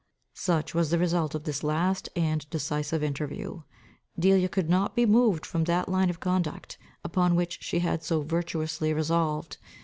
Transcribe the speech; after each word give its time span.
Such 0.33 0.73
was 0.73 0.89
the 0.89 0.97
result 0.97 1.35
of 1.35 1.43
this 1.43 1.61
last 1.63 2.09
and 2.15 2.49
decisive 2.49 3.03
interview. 3.03 3.61
Delia 4.17 4.49
could 4.49 4.67
not 4.67 4.95
be 4.95 5.05
moved 5.05 5.45
from 5.45 5.65
that 5.65 5.89
line 5.89 6.09
of 6.09 6.19
conduct, 6.19 6.79
upon 7.03 7.35
which 7.35 7.59
she 7.61 7.81
had 7.81 8.03
so 8.03 8.23
virtuously 8.23 8.93
resolved. 8.93 9.57